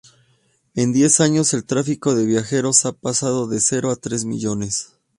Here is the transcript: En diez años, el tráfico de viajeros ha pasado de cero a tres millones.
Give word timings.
En 0.73 0.93
diez 0.93 1.19
años, 1.19 1.53
el 1.53 1.63
tráfico 1.63 2.15
de 2.15 2.25
viajeros 2.25 2.87
ha 2.87 2.91
pasado 2.93 3.45
de 3.47 3.59
cero 3.61 3.91
a 3.91 3.95
tres 3.97 4.25
millones. 4.25 4.93